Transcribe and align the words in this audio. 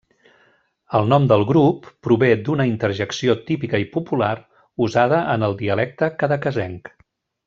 El 0.99 1.09
nom 1.11 1.25
del 1.31 1.43
grup 1.49 1.89
prové 2.07 2.29
d'una 2.47 2.65
interjecció 2.71 3.35
típica 3.51 3.81
i 3.85 3.87
popular 3.97 4.31
usada 4.87 5.21
en 5.35 5.47
el 5.49 5.55
dialecte 5.65 6.09
cadaquesenc. 6.25 6.91